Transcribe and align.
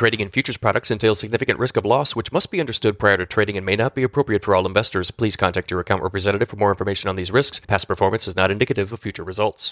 Trading 0.00 0.20
in 0.20 0.30
futures 0.30 0.56
products 0.56 0.90
entails 0.90 1.18
significant 1.18 1.58
risk 1.58 1.76
of 1.76 1.84
loss, 1.84 2.16
which 2.16 2.32
must 2.32 2.50
be 2.50 2.58
understood 2.58 2.98
prior 2.98 3.18
to 3.18 3.26
trading 3.26 3.58
and 3.58 3.66
may 3.66 3.76
not 3.76 3.94
be 3.94 4.02
appropriate 4.02 4.42
for 4.42 4.54
all 4.54 4.64
investors. 4.64 5.10
Please 5.10 5.36
contact 5.36 5.70
your 5.70 5.78
account 5.78 6.02
representative 6.02 6.48
for 6.48 6.56
more 6.56 6.70
information 6.70 7.10
on 7.10 7.16
these 7.16 7.30
risks. 7.30 7.60
Past 7.60 7.86
performance 7.86 8.26
is 8.26 8.34
not 8.34 8.50
indicative 8.50 8.94
of 8.94 9.00
future 9.00 9.22
results. 9.22 9.70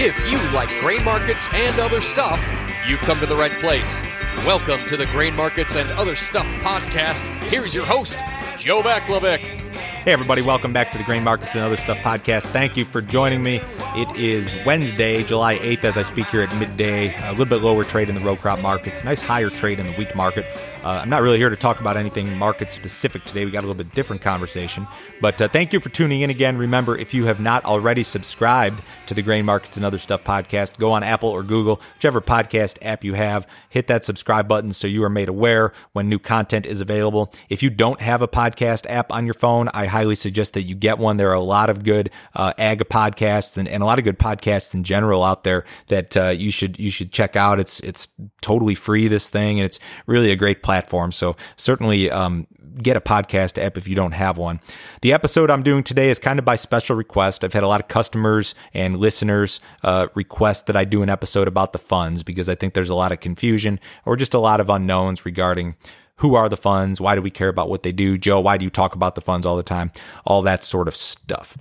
If 0.00 0.18
you 0.30 0.38
like 0.56 0.70
grain 0.80 1.04
markets 1.04 1.46
and 1.52 1.78
other 1.78 2.00
stuff, 2.00 2.42
you've 2.88 3.00
come 3.00 3.20
to 3.20 3.26
the 3.26 3.36
right 3.36 3.52
place. 3.60 4.00
Welcome 4.46 4.86
to 4.86 4.96
the 4.96 5.04
Grain 5.04 5.36
Markets 5.36 5.76
and 5.76 5.90
Other 5.90 6.16
Stuff 6.16 6.46
podcast. 6.62 7.28
Here's 7.50 7.74
your 7.74 7.84
host, 7.84 8.18
Joe 8.56 8.80
Vaclavik. 8.80 9.59
Hey, 10.02 10.14
everybody, 10.14 10.40
welcome 10.40 10.72
back 10.72 10.92
to 10.92 10.98
the 10.98 11.04
Grain 11.04 11.22
Markets 11.22 11.54
and 11.54 11.62
Other 11.62 11.76
Stuff 11.76 11.98
podcast. 11.98 12.44
Thank 12.44 12.74
you 12.74 12.86
for 12.86 13.02
joining 13.02 13.42
me. 13.42 13.60
It 13.94 14.16
is 14.16 14.56
Wednesday, 14.64 15.22
July 15.22 15.58
8th, 15.58 15.84
as 15.84 15.98
I 15.98 16.04
speak 16.04 16.26
here 16.28 16.40
at 16.40 16.56
midday. 16.56 17.14
A 17.28 17.32
little 17.32 17.44
bit 17.44 17.60
lower 17.60 17.84
trade 17.84 18.08
in 18.08 18.14
the 18.14 18.22
row 18.22 18.34
crop 18.34 18.62
markets, 18.62 19.04
nice 19.04 19.20
higher 19.20 19.50
trade 19.50 19.78
in 19.78 19.84
the 19.84 19.92
wheat 19.92 20.16
market. 20.16 20.46
Uh, 20.82 21.00
I'm 21.02 21.10
not 21.10 21.20
really 21.20 21.36
here 21.36 21.50
to 21.50 21.56
talk 21.56 21.80
about 21.80 21.98
anything 21.98 22.38
market 22.38 22.70
specific 22.70 23.24
today. 23.24 23.44
We 23.44 23.50
got 23.50 23.60
a 23.60 23.66
little 23.66 23.74
bit 23.74 23.92
different 23.94 24.22
conversation. 24.22 24.86
But 25.20 25.38
uh, 25.38 25.48
thank 25.48 25.74
you 25.74 25.80
for 25.80 25.90
tuning 25.90 26.22
in 26.22 26.30
again. 26.30 26.56
Remember, 26.56 26.96
if 26.96 27.12
you 27.12 27.26
have 27.26 27.38
not 27.38 27.66
already 27.66 28.02
subscribed 28.02 28.82
to 29.06 29.12
the 29.12 29.20
Grain 29.20 29.44
Markets 29.44 29.76
and 29.76 29.84
Other 29.84 29.98
Stuff 29.98 30.24
podcast, 30.24 30.78
go 30.78 30.92
on 30.92 31.02
Apple 31.02 31.28
or 31.28 31.42
Google, 31.42 31.82
whichever 31.94 32.22
podcast 32.22 32.78
app 32.80 33.04
you 33.04 33.12
have, 33.12 33.46
hit 33.68 33.88
that 33.88 34.06
subscribe 34.06 34.48
button 34.48 34.72
so 34.72 34.86
you 34.86 35.04
are 35.04 35.10
made 35.10 35.28
aware 35.28 35.74
when 35.92 36.08
new 36.08 36.18
content 36.18 36.64
is 36.64 36.80
available. 36.80 37.30
If 37.50 37.62
you 37.62 37.68
don't 37.68 38.00
have 38.00 38.22
a 38.22 38.28
podcast 38.28 38.86
app 38.88 39.12
on 39.12 39.26
your 39.26 39.34
phone, 39.34 39.68
I 39.74 39.84
highly 39.90 40.14
suggest 40.14 40.54
that 40.54 40.62
you 40.62 40.74
get 40.74 40.98
one. 40.98 41.16
There 41.16 41.30
are 41.30 41.34
a 41.34 41.40
lot 41.40 41.70
of 41.70 41.84
good 41.84 42.10
uh, 42.34 42.52
ag 42.58 42.80
podcasts 42.88 43.58
and, 43.58 43.68
and 43.68 43.82
a 43.82 43.86
lot 43.86 43.98
of 43.98 44.04
good 44.04 44.18
podcasts 44.18 44.74
in 44.74 44.84
general 44.84 45.22
out 45.22 45.44
there 45.44 45.64
that 45.88 46.16
uh, 46.16 46.28
you 46.28 46.50
should 46.50 46.78
you 46.78 46.90
should 46.90 47.12
check 47.12 47.36
out. 47.36 47.60
It's 47.60 47.80
it's 47.80 48.08
totally 48.40 48.74
free 48.74 49.08
this 49.08 49.28
thing 49.28 49.58
and 49.58 49.66
it's 49.66 49.78
really 50.06 50.30
a 50.30 50.36
great 50.36 50.62
platform. 50.62 51.12
So 51.12 51.36
certainly 51.56 52.10
um, 52.10 52.46
get 52.82 52.96
a 52.96 53.00
podcast 53.00 53.62
app 53.62 53.76
if 53.76 53.88
you 53.88 53.94
don't 53.94 54.12
have 54.12 54.38
one. 54.38 54.60
The 55.02 55.12
episode 55.12 55.50
I'm 55.50 55.62
doing 55.62 55.82
today 55.82 56.10
is 56.10 56.18
kind 56.18 56.38
of 56.38 56.44
by 56.44 56.56
special 56.56 56.96
request. 56.96 57.44
I've 57.44 57.52
had 57.52 57.64
a 57.64 57.68
lot 57.68 57.80
of 57.80 57.88
customers 57.88 58.54
and 58.72 58.98
listeners 58.98 59.60
uh, 59.82 60.08
request 60.14 60.66
that 60.66 60.76
I 60.76 60.84
do 60.84 61.02
an 61.02 61.10
episode 61.10 61.48
about 61.48 61.72
the 61.72 61.78
funds 61.78 62.22
because 62.22 62.48
I 62.48 62.54
think 62.54 62.74
there's 62.74 62.90
a 62.90 62.94
lot 62.94 63.12
of 63.12 63.20
confusion 63.20 63.80
or 64.04 64.16
just 64.16 64.34
a 64.34 64.38
lot 64.38 64.60
of 64.60 64.70
unknowns 64.70 65.24
regarding 65.24 65.76
who 66.20 66.34
are 66.34 66.48
the 66.48 66.56
funds? 66.56 67.00
Why 67.00 67.14
do 67.14 67.22
we 67.22 67.30
care 67.30 67.48
about 67.48 67.70
what 67.70 67.82
they 67.82 67.92
do? 67.92 68.18
Joe, 68.18 68.40
why 68.40 68.58
do 68.58 68.64
you 68.64 68.70
talk 68.70 68.94
about 68.94 69.14
the 69.14 69.20
funds 69.20 69.46
all 69.46 69.56
the 69.56 69.62
time? 69.62 69.90
All 70.24 70.42
that 70.42 70.62
sort 70.62 70.86
of 70.86 70.94
stuff. 70.94 71.56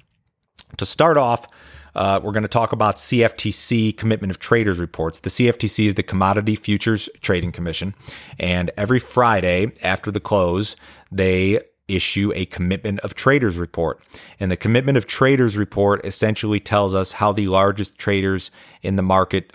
To 0.77 0.85
start 0.85 1.17
off, 1.17 1.47
uh, 1.95 2.19
we're 2.21 2.33
going 2.33 2.43
to 2.43 2.49
talk 2.49 2.73
about 2.73 2.97
CFTC 2.97 3.97
commitment 3.97 4.31
of 4.31 4.39
traders 4.39 4.77
reports. 4.77 5.21
The 5.21 5.29
CFTC 5.29 5.87
is 5.87 5.95
the 5.95 6.03
Commodity 6.03 6.55
Futures 6.55 7.09
Trading 7.21 7.51
Commission, 7.51 7.95
and 8.37 8.69
every 8.77 8.99
Friday 8.99 9.71
after 9.81 10.11
the 10.11 10.19
close, 10.19 10.75
they 11.11 11.61
issue 11.87 12.31
a 12.35 12.45
commitment 12.45 12.99
of 12.99 13.15
traders 13.15 13.57
report. 13.57 13.99
And 14.39 14.51
the 14.51 14.57
commitment 14.57 14.97
of 14.97 15.07
traders 15.07 15.57
report 15.57 16.05
essentially 16.05 16.59
tells 16.59 16.93
us 16.93 17.13
how 17.13 17.31
the 17.31 17.47
largest 17.47 17.97
traders 17.97 18.51
in 18.83 18.95
the 18.95 19.01
market 19.01 19.51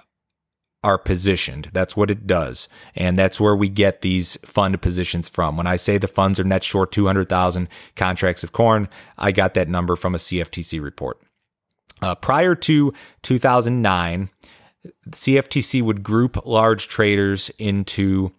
are 0.85 0.99
positioned. 0.99 1.71
That's 1.73 1.97
what 1.97 2.11
it 2.11 2.27
does. 2.27 2.69
And 2.95 3.19
that's 3.19 3.41
where 3.41 3.57
we 3.57 3.69
get 3.69 4.03
these 4.03 4.37
fund 4.45 4.81
positions 4.83 5.29
from. 5.29 5.57
When 5.57 5.67
I 5.67 5.77
say 5.77 5.97
the 5.97 6.07
funds 6.07 6.39
are 6.39 6.45
net 6.45 6.63
short 6.63 6.93
200,000 6.93 7.69
contracts 7.97 8.45
of 8.45 8.53
corn, 8.53 8.89
I 9.17 9.33
got 9.33 9.55
that 9.55 9.69
number 9.69 9.97
from 9.97 10.15
a 10.15 10.19
CFTC 10.19 10.83
report. 10.83 11.19
Uh, 12.03 12.15
prior 12.15 12.55
to 12.55 12.93
2009, 13.23 14.29
CFTC 15.11 15.81
would 15.81 16.03
group 16.03 16.45
large 16.45 16.87
traders 16.87 17.51
into 17.58 18.31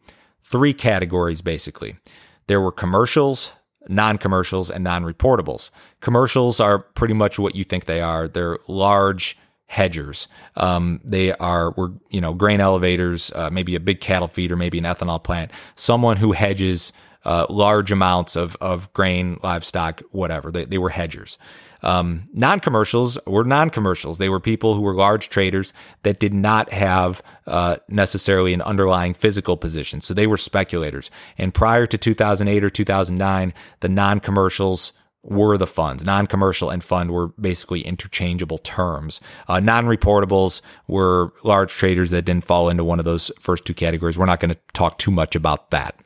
three 0.43 0.73
categories 0.73 1.41
basically. 1.41 1.97
There 2.45 2.61
were 2.61 2.71
commercials, 2.71 3.53
non 3.87 4.19
commercials, 4.19 4.69
and 4.69 4.83
non 4.83 5.03
reportables. 5.03 5.71
Commercials 5.99 6.59
are 6.59 6.77
pretty 6.77 7.15
much 7.15 7.39
what 7.39 7.55
you 7.55 7.63
think 7.63 7.85
they 7.85 8.01
are. 8.01 8.27
They're 8.27 8.59
large 8.67 9.35
hedgers. 9.67 10.27
Um, 10.55 11.01
they 11.03 11.33
are, 11.33 11.71
were, 11.71 11.93
you 12.09 12.21
know, 12.21 12.33
grain 12.33 12.61
elevators, 12.61 13.31
uh, 13.33 13.49
maybe 13.49 13.75
a 13.75 13.79
big 13.79 13.99
cattle 13.99 14.27
feeder, 14.27 14.55
maybe 14.55 14.77
an 14.77 14.83
ethanol 14.83 15.23
plant, 15.23 15.51
someone 15.75 16.17
who 16.17 16.33
hedges 16.33 16.93
uh, 17.25 17.47
large 17.49 17.91
amounts 17.91 18.35
of, 18.35 18.55
of 18.61 18.93
grain, 18.93 19.39
livestock, 19.41 20.01
whatever. 20.11 20.51
They, 20.51 20.65
they 20.65 20.77
were 20.77 20.89
hedgers. 20.89 21.37
Um, 21.81 22.29
non 22.33 22.59
commercials 22.59 23.17
were 23.27 23.43
non 23.43 23.69
commercials. 23.69 24.17
They 24.17 24.29
were 24.29 24.39
people 24.39 24.73
who 24.73 24.81
were 24.81 24.95
large 24.95 25.29
traders 25.29 25.71
that 26.03 26.19
did 26.19 26.33
not 26.33 26.71
have 26.71 27.21
uh, 27.45 27.77
necessarily 27.87 28.53
an 28.53 28.61
underlying 28.63 29.13
physical 29.13 29.55
position. 29.55 30.01
So 30.01 30.13
they 30.13 30.27
were 30.27 30.37
speculators. 30.37 31.11
And 31.37 31.53
prior 31.53 31.85
to 31.85 31.97
2008 31.97 32.63
or 32.63 32.69
2009, 32.69 33.53
the 33.81 33.89
non 33.89 34.19
commercials 34.19 34.93
were 35.25 35.57
the 35.57 35.67
funds. 35.67 36.05
Non-commercial 36.05 36.69
and 36.69 36.83
fund 36.83 37.11
were 37.11 37.29
basically 37.29 37.81
interchangeable 37.81 38.59
terms. 38.59 39.19
Uh, 39.47 39.59
non-reportables 39.59 40.61
were 40.87 41.33
large 41.43 41.73
traders 41.73 42.11
that 42.11 42.23
didn't 42.23 42.45
fall 42.45 42.69
into 42.69 42.83
one 42.83 42.99
of 42.99 43.05
those 43.05 43.31
first 43.39 43.65
two 43.65 43.73
categories. 43.73 44.17
We're 44.17 44.25
not 44.25 44.39
going 44.39 44.53
to 44.53 44.59
talk 44.73 44.97
too 44.97 45.11
much 45.11 45.35
about 45.35 45.71
that. 45.71 45.99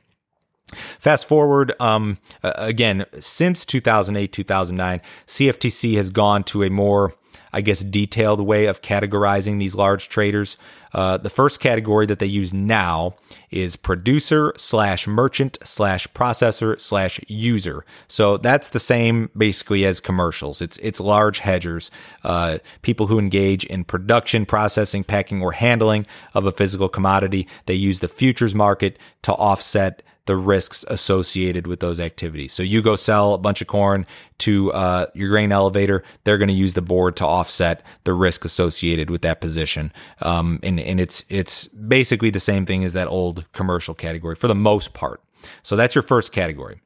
Fast 0.99 1.27
forward, 1.27 1.73
um, 1.79 2.17
again, 2.43 3.05
since 3.19 3.65
2008, 3.65 4.31
2009, 4.31 5.01
CFTC 5.27 5.95
has 5.95 6.09
gone 6.09 6.43
to 6.45 6.63
a 6.63 6.69
more, 6.69 7.13
I 7.51 7.61
guess, 7.61 7.79
detailed 7.81 8.41
way 8.41 8.65
of 8.65 8.81
categorizing 8.81 9.59
these 9.59 9.75
large 9.75 10.09
traders. 10.09 10.57
Uh, 10.93 11.17
the 11.17 11.29
first 11.29 11.59
category 11.59 12.05
that 12.07 12.19
they 12.19 12.25
use 12.25 12.51
now 12.51 13.15
is 13.51 13.75
producer 13.75 14.53
slash 14.57 15.07
merchant 15.07 15.57
slash 15.63 16.07
processor 16.09 16.79
slash 16.79 17.19
user. 17.27 17.85
So 18.07 18.37
that's 18.37 18.69
the 18.69 18.79
same 18.79 19.29
basically 19.37 19.85
as 19.85 19.99
commercials. 19.99 20.61
It's 20.61 20.77
it's 20.79 20.99
large 20.99 21.39
hedgers, 21.39 21.91
uh, 22.23 22.59
people 22.81 23.07
who 23.07 23.19
engage 23.19 23.65
in 23.65 23.83
production, 23.83 24.45
processing, 24.45 25.03
packing, 25.03 25.41
or 25.41 25.51
handling 25.51 26.07
of 26.33 26.45
a 26.45 26.51
physical 26.51 26.89
commodity. 26.89 27.47
They 27.65 27.75
use 27.75 27.99
the 27.99 28.07
futures 28.07 28.55
market 28.55 28.97
to 29.23 29.33
offset 29.33 30.01
the 30.29 30.35
risks 30.35 30.85
associated 30.89 31.65
with 31.65 31.79
those 31.79 31.99
activities. 31.99 32.53
So 32.53 32.61
you 32.61 32.83
go 32.83 32.95
sell 32.95 33.33
a 33.33 33.39
bunch 33.39 33.61
of 33.61 33.67
corn 33.67 34.05
to 34.37 34.71
uh, 34.73 35.07
your 35.15 35.27
grain 35.27 35.51
elevator, 35.51 36.03
they're 36.23 36.37
going 36.37 36.49
to 36.49 36.53
use 36.53 36.75
the 36.75 36.83
board 36.83 37.15
to 37.15 37.25
offset 37.25 37.81
the 38.03 38.13
risk 38.13 38.45
associated 38.45 39.09
with 39.09 39.23
that 39.23 39.41
position. 39.41 39.91
Um, 40.21 40.59
and 40.61 40.79
and 40.79 40.99
it's 40.99 41.25
it's 41.29 41.67
basically 41.69 42.29
the 42.29 42.39
same 42.39 42.67
thing 42.67 42.83
as 42.83 42.93
that 42.93 43.07
old 43.07 43.51
commercial 43.53 43.95
category 43.95 44.35
for 44.35 44.47
the 44.47 44.53
most 44.53 44.93
part. 44.93 45.23
So 45.63 45.75
that's 45.75 45.95
your 45.95 46.03
first 46.03 46.31
category. 46.31 46.79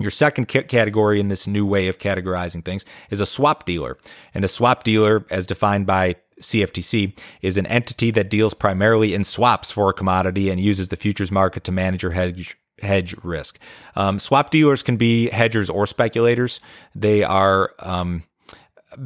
Your 0.00 0.10
second 0.10 0.46
category 0.46 1.20
in 1.20 1.28
this 1.28 1.46
new 1.46 1.66
way 1.66 1.88
of 1.88 1.98
categorizing 1.98 2.64
things 2.64 2.86
is 3.10 3.20
a 3.20 3.26
swap 3.26 3.66
dealer. 3.66 3.98
And 4.32 4.46
a 4.46 4.48
swap 4.48 4.82
dealer, 4.82 5.26
as 5.28 5.46
defined 5.46 5.86
by 5.86 6.16
CFTC 6.40 7.18
is 7.42 7.58
an 7.58 7.66
entity 7.66 8.10
that 8.12 8.30
deals 8.30 8.54
primarily 8.54 9.12
in 9.12 9.24
swaps 9.24 9.70
for 9.70 9.90
a 9.90 9.92
commodity 9.92 10.48
and 10.48 10.58
uses 10.58 10.88
the 10.88 10.96
futures 10.96 11.30
market 11.30 11.64
to 11.64 11.72
manage 11.72 12.02
or 12.02 12.12
hedge 12.12 12.56
hedge 12.82 13.14
risk. 13.22 13.58
Um, 13.96 14.18
swap 14.18 14.50
dealers 14.50 14.82
can 14.82 14.96
be 14.96 15.28
hedgers 15.30 15.70
or 15.70 15.86
speculators. 15.86 16.60
They 16.94 17.22
are 17.22 17.72
um, 17.78 18.24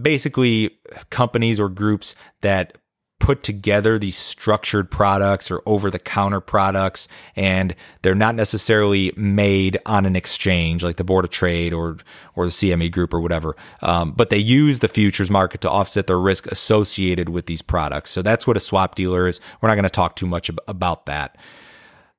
basically 0.02 0.78
companies 1.10 1.60
or 1.60 1.68
groups 1.68 2.14
that 2.40 2.78
put 3.18 3.42
together 3.42 3.98
these 3.98 4.16
structured 4.16 4.90
products 4.90 5.50
or 5.50 5.62
over 5.64 5.90
the 5.90 5.98
counter 5.98 6.40
products 6.40 7.08
and 7.34 7.74
they're 8.02 8.14
not 8.14 8.34
necessarily 8.34 9.10
made 9.16 9.78
on 9.86 10.04
an 10.04 10.14
exchange 10.14 10.84
like 10.84 10.96
the 10.96 11.04
board 11.04 11.24
of 11.24 11.30
trade 11.30 11.72
or 11.72 11.96
or 12.34 12.44
the 12.44 12.50
CME 12.50 12.92
group 12.92 13.14
or 13.14 13.20
whatever 13.20 13.56
um, 13.80 14.12
but 14.12 14.28
they 14.28 14.38
use 14.38 14.80
the 14.80 14.88
futures 14.88 15.30
market 15.30 15.62
to 15.62 15.70
offset 15.70 16.06
the 16.06 16.16
risk 16.16 16.46
associated 16.48 17.30
with 17.30 17.46
these 17.46 17.62
products 17.62 18.10
so 18.10 18.20
that's 18.20 18.46
what 18.46 18.56
a 18.56 18.60
swap 18.60 18.94
dealer 18.94 19.26
is 19.26 19.40
we're 19.62 19.68
not 19.68 19.76
going 19.76 19.84
to 19.84 19.90
talk 19.90 20.14
too 20.14 20.26
much 20.26 20.50
about 20.68 21.06
that 21.06 21.38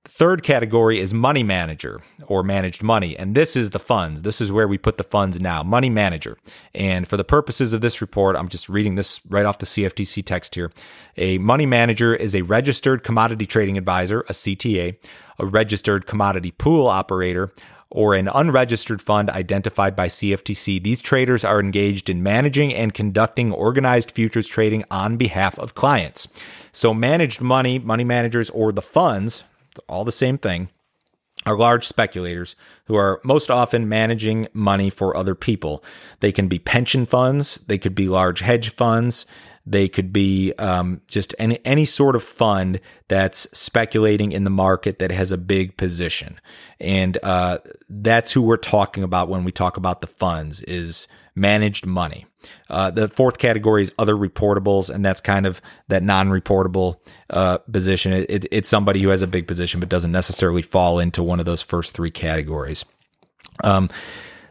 Third 0.09 0.41
category 0.41 0.99
is 0.99 1.13
money 1.13 1.43
manager 1.43 1.99
or 2.27 2.41
managed 2.41 2.81
money. 2.81 3.17
And 3.17 3.35
this 3.35 3.57
is 3.57 3.71
the 3.71 3.79
funds. 3.79 4.21
This 4.21 4.39
is 4.39 4.51
where 4.51 4.67
we 4.67 4.77
put 4.77 4.97
the 4.97 5.03
funds 5.03 5.39
now, 5.39 5.63
money 5.63 5.89
manager. 5.89 6.37
And 6.73 7.05
for 7.05 7.17
the 7.17 7.25
purposes 7.25 7.73
of 7.73 7.81
this 7.81 7.99
report, 7.99 8.37
I'm 8.37 8.47
just 8.47 8.69
reading 8.69 8.95
this 8.95 9.19
right 9.27 9.45
off 9.45 9.59
the 9.59 9.65
CFTC 9.65 10.25
text 10.25 10.55
here. 10.55 10.71
A 11.17 11.37
money 11.39 11.65
manager 11.65 12.15
is 12.15 12.33
a 12.33 12.43
registered 12.43 13.03
commodity 13.03 13.45
trading 13.45 13.77
advisor, 13.77 14.21
a 14.21 14.33
CTA, 14.33 14.97
a 15.39 15.45
registered 15.45 16.07
commodity 16.07 16.51
pool 16.51 16.87
operator, 16.87 17.51
or 17.89 18.15
an 18.15 18.29
unregistered 18.29 19.01
fund 19.01 19.29
identified 19.29 19.95
by 19.95 20.07
CFTC. 20.07 20.81
These 20.81 21.01
traders 21.01 21.43
are 21.43 21.59
engaged 21.59 22.09
in 22.09 22.23
managing 22.23 22.73
and 22.73 22.93
conducting 22.93 23.51
organized 23.51 24.11
futures 24.11 24.47
trading 24.47 24.85
on 24.89 25.17
behalf 25.17 25.59
of 25.59 25.75
clients. 25.75 26.27
So 26.71 26.93
managed 26.93 27.41
money, 27.41 27.77
money 27.77 28.03
managers, 28.03 28.49
or 28.49 28.71
the 28.71 28.81
funds, 28.81 29.43
all 29.87 30.05
the 30.05 30.11
same 30.11 30.37
thing, 30.37 30.69
are 31.45 31.57
large 31.57 31.85
speculators 31.85 32.55
who 32.85 32.95
are 32.95 33.21
most 33.23 33.49
often 33.49 33.87
managing 33.87 34.47
money 34.53 34.89
for 34.89 35.15
other 35.15 35.35
people. 35.35 35.83
They 36.19 36.31
can 36.31 36.47
be 36.47 36.59
pension 36.59 37.05
funds, 37.05 37.59
they 37.67 37.77
could 37.77 37.95
be 37.95 38.09
large 38.09 38.39
hedge 38.39 38.71
funds, 38.71 39.25
they 39.69 39.89
could 39.89 40.13
be 40.13 40.53
um, 40.57 41.01
just 41.07 41.35
any 41.37 41.59
any 41.65 41.85
sort 41.85 42.15
of 42.15 42.23
fund 42.23 42.79
that's 43.07 43.47
speculating 43.57 44.31
in 44.31 44.43
the 44.43 44.49
market 44.49 44.99
that 44.99 45.11
has 45.11 45.31
a 45.31 45.37
big 45.37 45.77
position, 45.77 46.39
and 46.79 47.17
uh, 47.21 47.57
that's 47.89 48.31
who 48.31 48.41
we're 48.41 48.57
talking 48.57 49.03
about 49.03 49.29
when 49.29 49.43
we 49.43 49.51
talk 49.51 49.77
about 49.77 50.01
the 50.01 50.07
funds 50.07 50.61
is 50.61 51.07
managed 51.35 51.85
money. 51.85 52.25
Uh, 52.69 52.89
the 52.89 53.09
fourth 53.09 53.37
category 53.37 53.83
is 53.83 53.93
other 53.99 54.15
reportables, 54.15 54.89
and 54.89 55.05
that's 55.05 55.21
kind 55.21 55.45
of 55.45 55.61
that 55.87 56.01
non-reportable 56.01 56.97
uh, 57.29 57.57
position. 57.59 58.13
It, 58.13 58.29
it, 58.29 58.45
it's 58.51 58.69
somebody 58.69 59.01
who 59.01 59.09
has 59.09 59.21
a 59.21 59.27
big 59.27 59.47
position 59.47 59.79
but 59.79 59.89
doesn't 59.89 60.11
necessarily 60.11 60.61
fall 60.61 60.99
into 60.99 61.21
one 61.21 61.39
of 61.39 61.45
those 61.45 61.61
first 61.61 61.93
three 61.93 62.11
categories. 62.11 62.85
Um, 63.63 63.89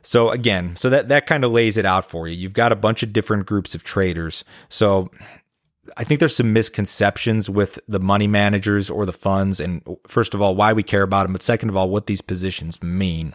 so 0.06 0.30
again, 0.30 0.76
so 0.76 0.88
that 0.90 1.08
that 1.08 1.26
kind 1.26 1.44
of 1.44 1.50
lays 1.50 1.76
it 1.76 1.84
out 1.84 2.08
for 2.08 2.28
you. 2.28 2.36
You've 2.36 2.52
got 2.52 2.70
a 2.70 2.76
bunch 2.76 3.02
of 3.02 3.12
different 3.12 3.44
groups 3.44 3.74
of 3.74 3.82
traders. 3.82 4.44
So 4.68 5.10
I 5.96 6.04
think 6.04 6.20
there's 6.20 6.36
some 6.36 6.52
misconceptions 6.52 7.50
with 7.50 7.80
the 7.88 7.98
money 7.98 8.28
managers 8.28 8.88
or 8.88 9.04
the 9.04 9.12
funds 9.12 9.58
and 9.58 9.82
first 10.06 10.32
of 10.32 10.40
all 10.40 10.54
why 10.54 10.72
we 10.72 10.84
care 10.84 11.02
about 11.02 11.24
them, 11.24 11.32
but 11.32 11.42
second 11.42 11.70
of 11.70 11.76
all 11.76 11.90
what 11.90 12.06
these 12.06 12.20
positions 12.20 12.80
mean. 12.84 13.34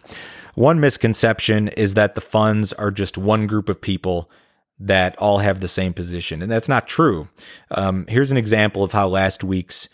One 0.54 0.80
misconception 0.80 1.68
is 1.68 1.92
that 1.92 2.14
the 2.14 2.22
funds 2.22 2.72
are 2.72 2.90
just 2.90 3.18
one 3.18 3.46
group 3.46 3.68
of 3.68 3.78
people 3.78 4.30
that 4.78 5.14
all 5.18 5.38
have 5.38 5.60
the 5.60 5.68
same 5.68 5.92
position, 5.92 6.40
and 6.40 6.50
that's 6.50 6.70
not 6.70 6.88
true. 6.88 7.28
Um, 7.70 8.06
here's 8.08 8.30
an 8.30 8.38
example 8.38 8.82
of 8.82 8.92
how 8.92 9.08
last 9.08 9.44
week's 9.44 9.90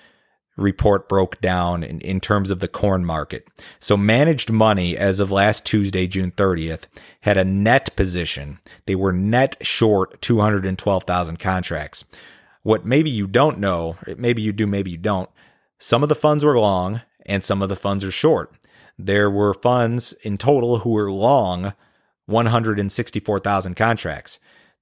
report 0.58 1.08
broke 1.08 1.40
down 1.40 1.82
in, 1.82 2.00
in 2.00 2.20
terms 2.20 2.50
of 2.50 2.60
the 2.60 2.68
corn 2.68 3.04
market. 3.04 3.46
So 3.78 3.96
managed 3.96 4.50
money 4.50 4.96
as 4.96 5.20
of 5.20 5.30
last 5.30 5.64
Tuesday, 5.64 6.06
June 6.06 6.32
30th, 6.32 6.82
had 7.20 7.38
a 7.38 7.44
net 7.44 7.94
position. 7.96 8.58
They 8.86 8.94
were 8.94 9.12
net 9.12 9.56
short 9.62 10.20
212,000 10.20 11.38
contracts. 11.38 12.04
What 12.62 12.84
maybe 12.84 13.08
you 13.08 13.26
don't 13.26 13.58
know, 13.58 13.96
maybe 14.16 14.42
you 14.42 14.52
do, 14.52 14.66
maybe 14.66 14.90
you 14.90 14.98
don't, 14.98 15.30
some 15.78 16.02
of 16.02 16.08
the 16.08 16.14
funds 16.14 16.44
were 16.44 16.58
long 16.58 17.02
and 17.24 17.42
some 17.42 17.62
of 17.62 17.68
the 17.68 17.76
funds 17.76 18.04
are 18.04 18.10
short. 18.10 18.52
There 18.98 19.30
were 19.30 19.54
funds 19.54 20.12
in 20.22 20.38
total 20.38 20.80
who 20.80 20.90
were 20.90 21.12
long 21.12 21.72
164,000 22.26 23.74
contracts. 23.74 24.38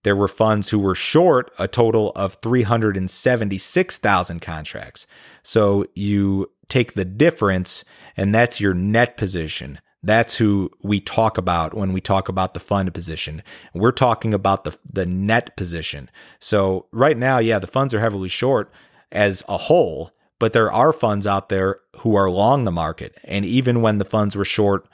There 0.06 0.14
were 0.14 0.29
funds 0.29 0.70
who 0.70 0.79
were 0.79 0.94
short 0.94 1.50
a 1.58 1.67
total 1.67 2.12
of 2.14 2.35
376,000 2.35 4.41
contracts. 4.41 5.08
So 5.43 5.85
you 5.97 6.53
take 6.69 6.93
the 6.93 7.05
difference, 7.05 7.85
and 8.17 8.32
that's 8.32 8.61
your 8.61 8.73
net 8.73 9.17
position. 9.17 9.81
That's 10.05 10.37
who 10.37 10.70
we 10.81 11.00
talk 11.00 11.38
about 11.38 11.75
when 11.75 11.93
we 11.93 12.00
talk 12.00 12.29
about 12.29 12.55
the 12.55 12.61
fund 12.61 12.94
position. 12.94 13.43
We're 13.75 13.91
talking 13.91 14.32
about 14.32 14.62
the, 14.62 14.79
the 14.85 15.06
net 15.06 15.56
position. 15.56 16.09
So 16.38 16.87
right 16.93 17.19
now, 17.19 17.38
yeah, 17.38 17.59
the 17.59 17.67
funds 17.67 17.93
are 17.93 17.99
heavily 17.99 18.29
short 18.29 18.73
as 19.11 19.43
a 19.49 19.56
whole, 19.56 20.12
but 20.38 20.52
there 20.52 20.70
are 20.70 20.93
funds 20.93 21.26
out 21.26 21.49
there 21.49 21.81
who 22.02 22.14
are 22.14 22.31
long 22.31 22.62
the 22.62 22.70
market. 22.70 23.19
And 23.25 23.44
even 23.44 23.82
when 23.82 23.99
the 23.99 24.05
funds 24.05 24.37
were 24.37 24.44
short, 24.44 24.87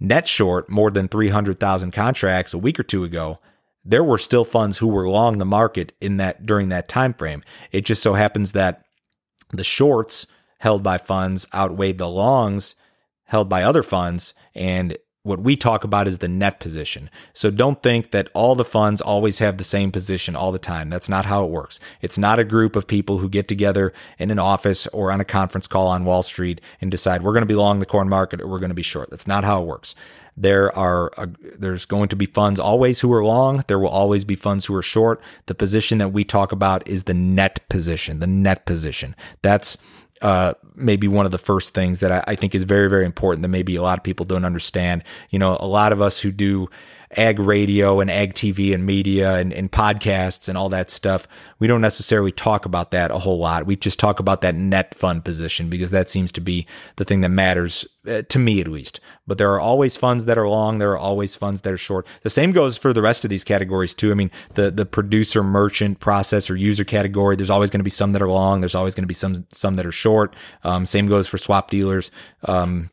net 0.00 0.26
short 0.26 0.68
more 0.68 0.90
than 0.90 1.06
300,000 1.06 1.92
contracts 1.92 2.52
a 2.52 2.58
week 2.58 2.80
or 2.80 2.82
two 2.82 3.04
ago, 3.04 3.38
there 3.88 4.04
were 4.04 4.18
still 4.18 4.44
funds 4.44 4.78
who 4.78 4.86
were 4.86 5.08
long 5.08 5.38
the 5.38 5.44
market 5.46 5.92
in 6.00 6.18
that 6.18 6.44
during 6.44 6.68
that 6.68 6.88
time 6.88 7.14
frame. 7.14 7.42
It 7.72 7.86
just 7.86 8.02
so 8.02 8.14
happens 8.14 8.52
that 8.52 8.84
the 9.50 9.64
shorts 9.64 10.26
held 10.58 10.82
by 10.82 10.98
funds 10.98 11.46
outweighed 11.54 11.98
the 11.98 12.08
longs 12.08 12.74
held 13.24 13.48
by 13.48 13.62
other 13.62 13.82
funds. 13.82 14.34
And 14.54 14.96
what 15.22 15.40
we 15.40 15.56
talk 15.56 15.84
about 15.84 16.06
is 16.06 16.18
the 16.18 16.28
net 16.28 16.60
position. 16.60 17.10
So 17.32 17.50
don't 17.50 17.82
think 17.82 18.10
that 18.10 18.28
all 18.34 18.54
the 18.54 18.64
funds 18.64 19.00
always 19.00 19.38
have 19.38 19.58
the 19.58 19.64
same 19.64 19.90
position 19.90 20.36
all 20.36 20.52
the 20.52 20.58
time. 20.58 20.88
That's 20.88 21.08
not 21.08 21.26
how 21.26 21.44
it 21.44 21.50
works. 21.50 21.80
It's 22.00 22.18
not 22.18 22.38
a 22.38 22.44
group 22.44 22.76
of 22.76 22.86
people 22.86 23.18
who 23.18 23.28
get 23.28 23.48
together 23.48 23.92
in 24.18 24.30
an 24.30 24.38
office 24.38 24.86
or 24.88 25.10
on 25.10 25.20
a 25.20 25.26
conference 25.26 25.66
call 25.66 25.88
on 25.88 26.04
Wall 26.04 26.22
Street 26.22 26.60
and 26.80 26.90
decide 26.90 27.22
we're 27.22 27.32
going 27.32 27.42
to 27.42 27.46
be 27.46 27.54
long 27.54 27.80
the 27.80 27.86
corn 27.86 28.08
market 28.08 28.40
or 28.40 28.48
we're 28.48 28.58
going 28.58 28.70
to 28.70 28.74
be 28.74 28.82
short. 28.82 29.10
That's 29.10 29.26
not 29.26 29.44
how 29.44 29.62
it 29.62 29.66
works. 29.66 29.94
There 30.40 30.76
are 30.76 31.10
uh, 31.16 31.26
there's 31.58 31.84
going 31.84 32.08
to 32.08 32.16
be 32.16 32.26
funds 32.26 32.60
always 32.60 33.00
who 33.00 33.12
are 33.12 33.24
long. 33.24 33.64
There 33.66 33.78
will 33.78 33.88
always 33.88 34.24
be 34.24 34.36
funds 34.36 34.66
who 34.66 34.74
are 34.76 34.82
short. 34.82 35.20
The 35.46 35.54
position 35.54 35.98
that 35.98 36.10
we 36.10 36.24
talk 36.24 36.52
about 36.52 36.86
is 36.86 37.04
the 37.04 37.14
net 37.14 37.68
position. 37.68 38.20
The 38.20 38.26
net 38.26 38.64
position. 38.64 39.16
That's 39.42 39.76
uh, 40.22 40.54
maybe 40.78 41.08
one 41.08 41.26
of 41.26 41.32
the 41.32 41.38
first 41.38 41.74
things 41.74 42.00
that 42.00 42.12
I, 42.12 42.24
I, 42.28 42.34
think 42.34 42.54
is 42.54 42.62
very, 42.62 42.88
very 42.88 43.04
important 43.04 43.42
that 43.42 43.48
maybe 43.48 43.76
a 43.76 43.82
lot 43.82 43.98
of 43.98 44.04
people 44.04 44.24
don't 44.24 44.44
understand. 44.44 45.04
You 45.30 45.38
know, 45.38 45.56
a 45.60 45.66
lot 45.66 45.92
of 45.92 46.00
us 46.00 46.20
who 46.20 46.32
do 46.32 46.68
ag 47.16 47.38
radio 47.38 48.00
and 48.00 48.10
ag 48.10 48.34
TV 48.34 48.74
and 48.74 48.84
media 48.84 49.36
and, 49.36 49.52
and 49.52 49.72
podcasts 49.72 50.48
and 50.48 50.58
all 50.58 50.68
that 50.68 50.90
stuff, 50.90 51.26
we 51.58 51.66
don't 51.66 51.80
necessarily 51.80 52.32
talk 52.32 52.66
about 52.66 52.90
that 52.90 53.10
a 53.10 53.18
whole 53.18 53.38
lot. 53.38 53.66
We 53.66 53.76
just 53.76 53.98
talk 53.98 54.20
about 54.20 54.42
that 54.42 54.54
net 54.54 54.94
fund 54.94 55.24
position 55.24 55.68
because 55.70 55.90
that 55.90 56.10
seems 56.10 56.32
to 56.32 56.40
be 56.40 56.66
the 56.96 57.04
thing 57.04 57.22
that 57.22 57.30
matters 57.30 57.86
uh, 58.06 58.22
to 58.28 58.38
me 58.38 58.60
at 58.60 58.68
least. 58.68 59.00
But 59.26 59.38
there 59.38 59.52
are 59.52 59.60
always 59.60 59.96
funds 59.96 60.24
that 60.26 60.38
are 60.38 60.48
long. 60.48 60.78
There 60.78 60.92
are 60.92 60.98
always 60.98 61.34
funds 61.34 61.62
that 61.62 61.72
are 61.72 61.78
short. 61.78 62.06
The 62.22 62.30
same 62.30 62.52
goes 62.52 62.76
for 62.76 62.92
the 62.92 63.02
rest 63.02 63.24
of 63.24 63.30
these 63.30 63.44
categories 63.44 63.94
too. 63.94 64.10
I 64.10 64.14
mean, 64.14 64.30
the, 64.54 64.70
the 64.70 64.86
producer, 64.86 65.42
merchant, 65.42 66.00
processor, 66.00 66.58
user 66.58 66.84
category, 66.84 67.36
there's 67.36 67.50
always 67.50 67.70
going 67.70 67.80
to 67.80 67.84
be 67.84 67.90
some 67.90 68.12
that 68.12 68.22
are 68.22 68.28
long. 68.28 68.60
There's 68.60 68.74
always 68.74 68.94
going 68.94 69.04
to 69.04 69.08
be 69.08 69.14
some, 69.14 69.46
some 69.50 69.74
that 69.74 69.86
are 69.86 69.92
short. 69.92 70.34
Um, 70.68 70.84
same 70.84 71.06
goes 71.06 71.26
for 71.26 71.38
swap 71.38 71.70
dealers. 71.70 72.10
Um, 72.44 72.90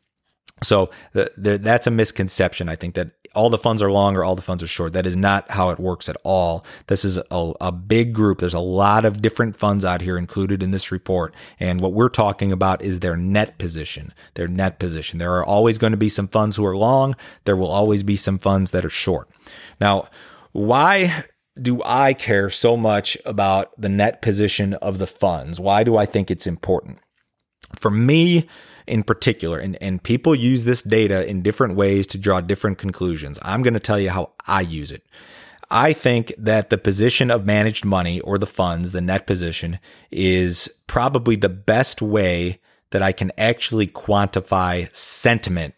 so 0.62 0.90
that's 1.12 1.86
a 1.86 1.90
misconception. 1.90 2.68
I 2.70 2.76
think 2.76 2.94
that 2.94 3.10
all 3.34 3.50
the 3.50 3.58
funds 3.58 3.82
are 3.82 3.92
long 3.92 4.16
or 4.16 4.24
all 4.24 4.34
the 4.34 4.40
funds 4.40 4.62
are 4.62 4.66
short. 4.66 4.94
That 4.94 5.04
is 5.04 5.14
not 5.14 5.50
how 5.50 5.68
it 5.68 5.78
works 5.78 6.08
at 6.08 6.16
all. 6.24 6.64
This 6.86 7.04
is 7.04 7.18
a, 7.18 7.52
a, 7.60 7.70
big 7.70 8.14
group. 8.14 8.38
There's 8.38 8.54
a 8.54 8.58
lot 8.58 9.04
of 9.04 9.20
different 9.20 9.56
funds 9.56 9.84
out 9.84 10.00
here 10.00 10.16
included 10.16 10.62
in 10.62 10.70
this 10.70 10.90
report. 10.90 11.34
And 11.60 11.82
what 11.82 11.92
we're 11.92 12.08
talking 12.08 12.50
about 12.50 12.80
is 12.80 13.00
their 13.00 13.16
net 13.16 13.58
position, 13.58 14.14
their 14.34 14.48
net 14.48 14.78
position. 14.78 15.18
There 15.18 15.34
are 15.34 15.44
always 15.44 15.76
going 15.76 15.90
to 15.90 15.98
be 15.98 16.08
some 16.08 16.26
funds 16.26 16.56
who 16.56 16.64
are 16.64 16.76
long. 16.76 17.14
There 17.44 17.56
will 17.56 17.70
always 17.70 18.02
be 18.02 18.16
some 18.16 18.38
funds 18.38 18.70
that 18.70 18.86
are 18.86 18.90
short. 18.90 19.28
Now, 19.78 20.08
why 20.52 21.24
do 21.60 21.82
I 21.84 22.14
care 22.14 22.48
so 22.48 22.78
much 22.78 23.18
about 23.26 23.78
the 23.78 23.90
net 23.90 24.22
position 24.22 24.72
of 24.74 24.96
the 24.96 25.06
funds? 25.06 25.60
Why 25.60 25.84
do 25.84 25.98
I 25.98 26.06
think 26.06 26.30
it's 26.30 26.46
important? 26.46 26.98
For 27.78 27.90
me, 27.90 28.48
in 28.86 29.02
particular, 29.02 29.58
and, 29.58 29.76
and 29.80 30.02
people 30.02 30.34
use 30.34 30.64
this 30.64 30.82
data 30.82 31.28
in 31.28 31.42
different 31.42 31.76
ways 31.76 32.06
to 32.08 32.18
draw 32.18 32.40
different 32.40 32.78
conclusions. 32.78 33.38
I'm 33.42 33.62
going 33.62 33.74
to 33.74 33.80
tell 33.80 33.98
you 33.98 34.10
how 34.10 34.32
I 34.46 34.60
use 34.60 34.92
it. 34.92 35.04
I 35.70 35.92
think 35.92 36.32
that 36.38 36.70
the 36.70 36.78
position 36.78 37.30
of 37.30 37.44
managed 37.44 37.84
money 37.84 38.20
or 38.20 38.38
the 38.38 38.46
funds, 38.46 38.92
the 38.92 39.00
net 39.00 39.26
position, 39.26 39.80
is 40.12 40.68
probably 40.86 41.34
the 41.34 41.48
best 41.48 42.00
way 42.00 42.60
that 42.90 43.02
I 43.02 43.12
can 43.12 43.32
actually 43.36 43.88
quantify 43.88 44.94
sentiment 44.94 45.74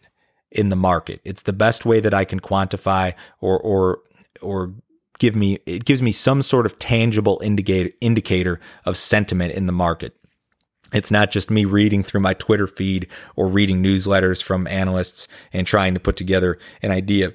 in 0.51 0.69
the 0.69 0.75
market. 0.75 1.21
It's 1.23 1.43
the 1.43 1.53
best 1.53 1.85
way 1.85 1.99
that 1.99 2.13
I 2.13 2.25
can 2.25 2.39
quantify 2.39 3.13
or 3.41 3.59
or 3.59 3.99
or 4.41 4.73
give 5.17 5.35
me 5.35 5.59
it 5.65 5.85
gives 5.85 6.01
me 6.01 6.11
some 6.11 6.41
sort 6.41 6.65
of 6.65 6.79
tangible 6.79 7.41
indicator 7.43 7.89
indicator 8.01 8.59
of 8.85 8.97
sentiment 8.97 9.53
in 9.53 9.65
the 9.65 9.73
market. 9.73 10.15
It's 10.93 11.11
not 11.11 11.31
just 11.31 11.51
me 11.51 11.65
reading 11.65 12.03
through 12.03 12.21
my 12.21 12.33
Twitter 12.33 12.67
feed 12.67 13.07
or 13.35 13.47
reading 13.47 13.83
newsletters 13.83 14.41
from 14.41 14.67
analysts 14.67 15.27
and 15.53 15.65
trying 15.65 15.93
to 15.93 15.99
put 15.99 16.17
together 16.17 16.57
an 16.81 16.91
idea 16.91 17.33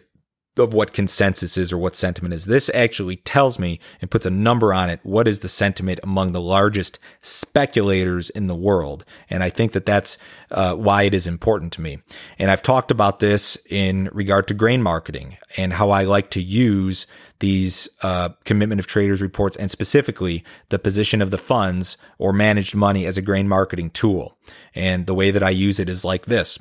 of 0.56 0.72
what 0.72 0.92
consensus 0.92 1.56
is 1.56 1.72
or 1.72 1.78
what 1.78 1.96
sentiment 1.96 2.32
is. 2.32 2.44
This 2.44 2.70
actually 2.72 3.16
tells 3.16 3.58
me 3.58 3.80
and 4.00 4.10
puts 4.10 4.24
a 4.24 4.30
number 4.30 4.72
on 4.72 4.88
it. 4.88 5.00
What 5.02 5.26
is 5.26 5.40
the 5.40 5.48
sentiment 5.48 5.98
among 6.02 6.32
the 6.32 6.40
largest 6.40 6.98
speculators 7.20 8.30
in 8.30 8.46
the 8.46 8.54
world? 8.54 9.04
And 9.28 9.42
I 9.42 9.50
think 9.50 9.72
that 9.72 9.86
that's 9.86 10.16
uh, 10.50 10.74
why 10.74 11.02
it 11.02 11.14
is 11.14 11.26
important 11.26 11.72
to 11.74 11.80
me. 11.80 11.98
And 12.38 12.50
I've 12.50 12.62
talked 12.62 12.90
about 12.90 13.18
this 13.18 13.58
in 13.68 14.08
regard 14.12 14.46
to 14.48 14.54
grain 14.54 14.82
marketing 14.82 15.38
and 15.56 15.72
how 15.72 15.90
I 15.90 16.04
like 16.04 16.30
to 16.30 16.42
use 16.42 17.06
these 17.40 17.88
uh, 18.02 18.30
commitment 18.44 18.78
of 18.78 18.86
traders 18.86 19.20
reports 19.20 19.56
and 19.56 19.70
specifically 19.70 20.44
the 20.68 20.78
position 20.78 21.20
of 21.20 21.30
the 21.32 21.38
funds 21.38 21.96
or 22.16 22.32
managed 22.32 22.76
money 22.76 23.06
as 23.06 23.18
a 23.18 23.22
grain 23.22 23.48
marketing 23.48 23.90
tool. 23.90 24.38
And 24.74 25.06
the 25.06 25.14
way 25.14 25.32
that 25.32 25.42
I 25.42 25.50
use 25.50 25.80
it 25.80 25.88
is 25.88 26.04
like 26.04 26.26
this. 26.26 26.58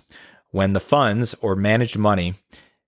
When 0.49 0.73
the 0.73 0.79
funds 0.79 1.35
or 1.41 1.55
managed 1.55 1.97
money 1.97 2.35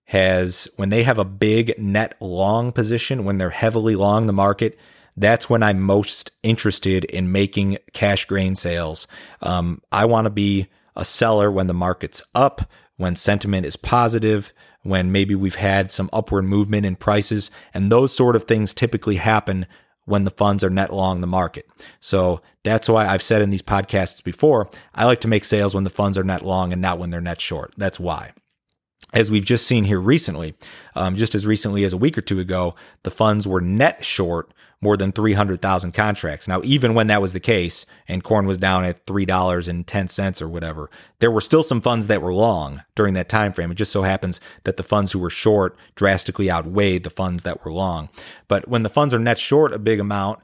has, 0.06 0.68
when 0.76 0.88
they 0.88 1.02
have 1.02 1.18
a 1.18 1.24
big 1.24 1.78
net 1.78 2.14
long 2.20 2.72
position, 2.72 3.24
when 3.24 3.38
they're 3.38 3.50
heavily 3.50 3.96
long 3.96 4.26
the 4.26 4.32
market, 4.32 4.78
that's 5.16 5.50
when 5.50 5.62
I'm 5.62 5.80
most 5.80 6.30
interested 6.42 7.04
in 7.04 7.32
making 7.32 7.78
cash 7.92 8.24
grain 8.26 8.54
sales. 8.54 9.06
Um, 9.42 9.82
I 9.90 10.04
want 10.04 10.26
to 10.26 10.30
be 10.30 10.68
a 10.94 11.04
seller 11.04 11.50
when 11.50 11.66
the 11.66 11.74
market's 11.74 12.22
up, 12.34 12.70
when 12.96 13.16
sentiment 13.16 13.66
is 13.66 13.76
positive, 13.76 14.52
when 14.82 15.10
maybe 15.10 15.34
we've 15.34 15.56
had 15.56 15.90
some 15.90 16.10
upward 16.12 16.44
movement 16.44 16.86
in 16.86 16.96
prices. 16.96 17.50
And 17.74 17.90
those 17.90 18.14
sort 18.14 18.36
of 18.36 18.44
things 18.44 18.72
typically 18.72 19.16
happen 19.16 19.66
when 20.04 20.24
the 20.24 20.30
funds 20.30 20.62
are 20.62 20.70
net 20.70 20.92
long 20.92 21.20
the 21.20 21.26
market. 21.26 21.66
So 21.98 22.40
that's 22.62 22.88
why 22.88 23.08
I've 23.08 23.22
said 23.22 23.42
in 23.42 23.50
these 23.50 23.62
podcasts 23.62 24.22
before, 24.22 24.70
I 24.94 25.04
like 25.04 25.20
to 25.22 25.28
make 25.28 25.44
sales 25.44 25.74
when 25.74 25.82
the 25.82 25.90
funds 25.90 26.16
are 26.16 26.22
net 26.22 26.42
long 26.42 26.72
and 26.72 26.80
not 26.80 27.00
when 27.00 27.10
they're 27.10 27.20
net 27.20 27.40
short. 27.40 27.74
That's 27.76 27.98
why 27.98 28.32
as 29.12 29.30
we've 29.30 29.44
just 29.44 29.66
seen 29.66 29.84
here 29.84 30.00
recently, 30.00 30.54
um, 30.94 31.16
just 31.16 31.34
as 31.34 31.46
recently 31.46 31.84
as 31.84 31.92
a 31.92 31.96
week 31.96 32.18
or 32.18 32.22
two 32.22 32.40
ago, 32.40 32.74
the 33.02 33.10
funds 33.10 33.46
were 33.46 33.60
net 33.60 34.04
short 34.04 34.52
more 34.80 34.96
than 34.96 35.10
300,000 35.10 35.92
contracts. 35.92 36.46
Now, 36.46 36.60
even 36.62 36.94
when 36.94 37.06
that 37.06 37.22
was 37.22 37.32
the 37.32 37.40
case 37.40 37.86
and 38.08 38.22
corn 38.22 38.46
was 38.46 38.58
down 38.58 38.84
at 38.84 39.06
$3.10 39.06 40.42
or 40.42 40.48
whatever, 40.48 40.90
there 41.18 41.30
were 41.30 41.40
still 41.40 41.62
some 41.62 41.80
funds 41.80 42.08
that 42.08 42.20
were 42.20 42.34
long 42.34 42.82
during 42.94 43.14
that 43.14 43.28
time 43.28 43.52
frame. 43.52 43.70
It 43.70 43.76
just 43.76 43.92
so 43.92 44.02
happens 44.02 44.38
that 44.64 44.76
the 44.76 44.82
funds 44.82 45.12
who 45.12 45.18
were 45.18 45.30
short 45.30 45.76
drastically 45.94 46.50
outweighed 46.50 47.04
the 47.04 47.10
funds 47.10 47.42
that 47.42 47.64
were 47.64 47.72
long. 47.72 48.10
But 48.48 48.68
when 48.68 48.82
the 48.82 48.90
funds 48.90 49.14
are 49.14 49.18
net 49.18 49.38
short 49.38 49.72
a 49.72 49.78
big 49.78 49.98
amount, 49.98 50.40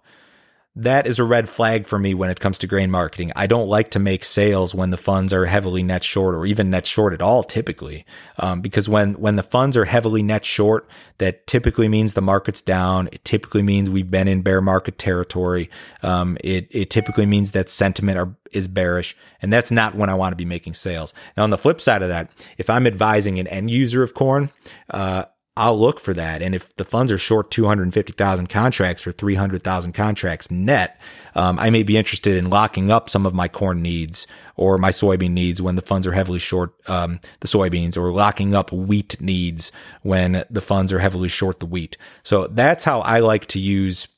that 0.74 1.06
is 1.06 1.18
a 1.18 1.24
red 1.24 1.50
flag 1.50 1.86
for 1.86 1.98
me 1.98 2.14
when 2.14 2.30
it 2.30 2.40
comes 2.40 2.56
to 2.58 2.66
grain 2.66 2.90
marketing. 2.90 3.30
I 3.36 3.46
don't 3.46 3.68
like 3.68 3.90
to 3.90 3.98
make 3.98 4.24
sales 4.24 4.74
when 4.74 4.90
the 4.90 4.96
funds 4.96 5.32
are 5.32 5.44
heavily 5.44 5.82
net 5.82 6.02
short 6.02 6.34
or 6.34 6.46
even 6.46 6.70
net 6.70 6.86
short 6.86 7.12
at 7.12 7.20
all, 7.20 7.42
typically, 7.42 8.06
um, 8.38 8.62
because 8.62 8.88
when 8.88 9.14
when 9.14 9.36
the 9.36 9.42
funds 9.42 9.76
are 9.76 9.84
heavily 9.84 10.22
net 10.22 10.46
short, 10.46 10.88
that 11.18 11.46
typically 11.46 11.88
means 11.88 12.14
the 12.14 12.22
market's 12.22 12.62
down. 12.62 13.10
It 13.12 13.22
typically 13.24 13.62
means 13.62 13.90
we've 13.90 14.10
been 14.10 14.28
in 14.28 14.40
bear 14.40 14.62
market 14.62 14.98
territory. 14.98 15.68
Um, 16.02 16.38
it 16.42 16.68
it 16.70 16.88
typically 16.88 17.26
means 17.26 17.50
that 17.50 17.68
sentiment 17.68 18.16
are, 18.16 18.34
is 18.52 18.66
bearish, 18.66 19.14
and 19.42 19.52
that's 19.52 19.70
not 19.70 19.94
when 19.94 20.08
I 20.08 20.14
want 20.14 20.32
to 20.32 20.36
be 20.36 20.46
making 20.46 20.72
sales. 20.72 21.12
Now, 21.36 21.42
on 21.42 21.50
the 21.50 21.58
flip 21.58 21.82
side 21.82 22.00
of 22.00 22.08
that, 22.08 22.30
if 22.56 22.70
I'm 22.70 22.86
advising 22.86 23.38
an 23.38 23.46
end 23.48 23.70
user 23.70 24.02
of 24.02 24.14
corn, 24.14 24.50
uh, 24.88 25.24
I'll 25.54 25.78
look 25.78 26.00
for 26.00 26.14
that. 26.14 26.40
And 26.40 26.54
if 26.54 26.74
the 26.76 26.84
funds 26.84 27.12
are 27.12 27.18
short 27.18 27.50
250,000 27.50 28.46
contracts 28.48 29.06
or 29.06 29.12
300,000 29.12 29.92
contracts 29.92 30.50
net, 30.50 30.98
um, 31.34 31.58
I 31.58 31.68
may 31.68 31.82
be 31.82 31.98
interested 31.98 32.38
in 32.38 32.48
locking 32.48 32.90
up 32.90 33.10
some 33.10 33.26
of 33.26 33.34
my 33.34 33.48
corn 33.48 33.82
needs 33.82 34.26
or 34.56 34.78
my 34.78 34.88
soybean 34.90 35.32
needs 35.32 35.60
when 35.60 35.76
the 35.76 35.82
funds 35.82 36.06
are 36.06 36.12
heavily 36.12 36.38
short 36.38 36.72
um, 36.88 37.20
the 37.40 37.48
soybeans 37.48 37.96
or 37.98 38.12
locking 38.12 38.54
up 38.54 38.72
wheat 38.72 39.20
needs 39.20 39.72
when 40.00 40.44
the 40.48 40.60
funds 40.62 40.90
are 40.90 41.00
heavily 41.00 41.28
short 41.28 41.60
the 41.60 41.66
wheat. 41.66 41.98
So 42.22 42.46
that's 42.46 42.84
how 42.84 43.00
I 43.00 43.20
like 43.20 43.46
to 43.48 43.58
use 43.58 44.08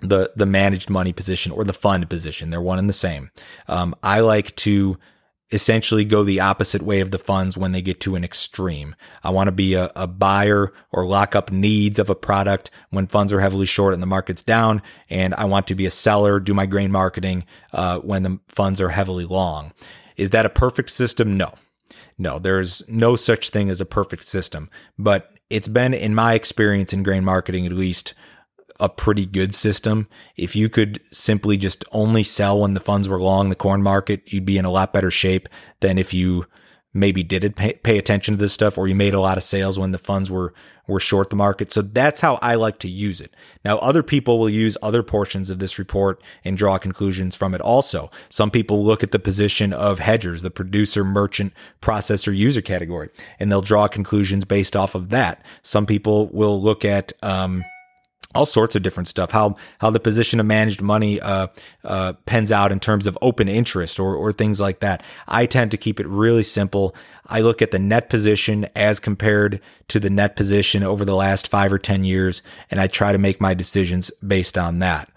the 0.00 0.32
the 0.36 0.46
managed 0.46 0.90
money 0.90 1.12
position 1.12 1.52
or 1.52 1.64
the 1.64 1.72
fund 1.72 2.08
position. 2.08 2.50
They're 2.50 2.60
one 2.60 2.78
and 2.78 2.88
the 2.88 2.92
same. 2.92 3.30
Um, 3.66 3.94
I 4.02 4.20
like 4.20 4.54
to 4.56 4.98
essentially 5.50 6.04
go 6.04 6.22
the 6.22 6.40
opposite 6.40 6.82
way 6.82 7.00
of 7.00 7.10
the 7.10 7.18
funds 7.18 7.56
when 7.56 7.72
they 7.72 7.80
get 7.80 8.00
to 8.00 8.14
an 8.14 8.24
extreme. 8.24 8.94
I 9.22 9.30
want 9.30 9.48
to 9.48 9.52
be 9.52 9.74
a, 9.74 9.90
a, 9.96 10.06
buyer 10.06 10.72
or 10.92 11.06
lock 11.06 11.34
up 11.34 11.50
needs 11.50 11.98
of 11.98 12.10
a 12.10 12.14
product 12.14 12.70
when 12.90 13.06
funds 13.06 13.32
are 13.32 13.40
heavily 13.40 13.66
short 13.66 13.94
and 13.94 14.02
the 14.02 14.06
market's 14.06 14.42
down. 14.42 14.82
And 15.08 15.34
I 15.34 15.46
want 15.46 15.66
to 15.68 15.74
be 15.74 15.86
a 15.86 15.90
seller, 15.90 16.38
do 16.38 16.52
my 16.52 16.66
grain 16.66 16.90
marketing 16.90 17.46
uh, 17.72 18.00
when 18.00 18.22
the 18.24 18.40
funds 18.48 18.80
are 18.80 18.90
heavily 18.90 19.24
long. 19.24 19.72
Is 20.16 20.30
that 20.30 20.46
a 20.46 20.50
perfect 20.50 20.90
system? 20.90 21.36
No. 21.36 21.54
No, 22.18 22.38
there's 22.38 22.86
no 22.88 23.14
such 23.16 23.50
thing 23.50 23.70
as 23.70 23.80
a 23.80 23.86
perfect 23.86 24.26
system, 24.26 24.68
but 24.98 25.32
it's 25.50 25.68
been 25.68 25.94
in 25.94 26.14
my 26.14 26.34
experience 26.34 26.92
in 26.92 27.04
grain 27.04 27.24
marketing, 27.24 27.64
at 27.64 27.72
least 27.72 28.12
a 28.80 28.88
pretty 28.88 29.26
good 29.26 29.54
system. 29.54 30.08
If 30.36 30.54
you 30.54 30.68
could 30.68 31.00
simply 31.10 31.56
just 31.56 31.84
only 31.92 32.22
sell 32.22 32.60
when 32.60 32.74
the 32.74 32.80
funds 32.80 33.08
were 33.08 33.20
long 33.20 33.48
the 33.48 33.56
corn 33.56 33.82
market, 33.82 34.32
you'd 34.32 34.44
be 34.44 34.58
in 34.58 34.64
a 34.64 34.70
lot 34.70 34.92
better 34.92 35.10
shape 35.10 35.48
than 35.80 35.98
if 35.98 36.14
you 36.14 36.46
maybe 36.94 37.22
did 37.22 37.54
pay, 37.56 37.74
pay 37.74 37.98
attention 37.98 38.34
to 38.34 38.38
this 38.38 38.52
stuff 38.52 38.78
or 38.78 38.88
you 38.88 38.94
made 38.94 39.14
a 39.14 39.20
lot 39.20 39.36
of 39.36 39.42
sales 39.42 39.78
when 39.78 39.92
the 39.92 39.98
funds 39.98 40.30
were 40.30 40.52
were 40.86 40.98
short 40.98 41.28
the 41.28 41.36
market. 41.36 41.70
So 41.70 41.82
that's 41.82 42.22
how 42.22 42.38
I 42.40 42.54
like 42.54 42.78
to 42.78 42.88
use 42.88 43.20
it. 43.20 43.36
Now 43.62 43.76
other 43.78 44.02
people 44.02 44.38
will 44.38 44.48
use 44.48 44.74
other 44.82 45.02
portions 45.02 45.50
of 45.50 45.58
this 45.58 45.78
report 45.78 46.22
and 46.44 46.56
draw 46.56 46.78
conclusions 46.78 47.34
from 47.34 47.54
it 47.54 47.60
also. 47.60 48.10
Some 48.30 48.50
people 48.50 48.82
look 48.82 49.02
at 49.02 49.10
the 49.10 49.18
position 49.18 49.74
of 49.74 49.98
hedgers, 49.98 50.40
the 50.40 50.50
producer, 50.50 51.04
merchant, 51.04 51.52
processor, 51.82 52.34
user 52.34 52.62
category, 52.62 53.10
and 53.38 53.52
they'll 53.52 53.60
draw 53.60 53.86
conclusions 53.86 54.46
based 54.46 54.74
off 54.74 54.94
of 54.94 55.10
that. 55.10 55.44
Some 55.60 55.84
people 55.84 56.28
will 56.28 56.60
look 56.60 56.86
at 56.86 57.12
um, 57.22 57.62
all 58.34 58.44
sorts 58.44 58.76
of 58.76 58.82
different 58.82 59.08
stuff. 59.08 59.30
How 59.30 59.56
how 59.78 59.90
the 59.90 60.00
position 60.00 60.38
of 60.40 60.46
managed 60.46 60.82
money 60.82 61.20
uh, 61.20 61.48
uh, 61.84 62.12
pens 62.26 62.52
out 62.52 62.72
in 62.72 62.80
terms 62.80 63.06
of 63.06 63.16
open 63.22 63.48
interest 63.48 63.98
or 63.98 64.14
or 64.14 64.32
things 64.32 64.60
like 64.60 64.80
that. 64.80 65.02
I 65.26 65.46
tend 65.46 65.70
to 65.70 65.76
keep 65.76 65.98
it 65.98 66.06
really 66.06 66.42
simple. 66.42 66.94
I 67.26 67.40
look 67.40 67.60
at 67.62 67.70
the 67.70 67.78
net 67.78 68.08
position 68.08 68.66
as 68.74 69.00
compared 69.00 69.60
to 69.88 70.00
the 70.00 70.10
net 70.10 70.36
position 70.36 70.82
over 70.82 71.04
the 71.04 71.16
last 71.16 71.48
five 71.48 71.72
or 71.72 71.78
ten 71.78 72.04
years, 72.04 72.42
and 72.70 72.80
I 72.80 72.86
try 72.86 73.12
to 73.12 73.18
make 73.18 73.40
my 73.40 73.54
decisions 73.54 74.10
based 74.26 74.58
on 74.58 74.78
that. 74.80 75.10